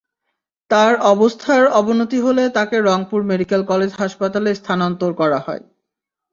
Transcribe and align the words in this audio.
তাঁর 0.71 0.93
অবস্থার 1.05 1.63
অবনতি 1.71 2.19
হলে 2.19 2.43
তাঁকে 2.49 2.77
রংপুর 2.81 3.21
মেডিকেল 3.23 3.61
কলেজ 3.65 3.91
হাসপাতালে 3.97 4.51
স্থানান্তর 4.55 5.11
করা 5.13 5.39
হয়। 5.39 5.63